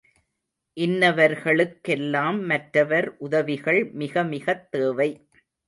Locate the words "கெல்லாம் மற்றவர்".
1.87-3.17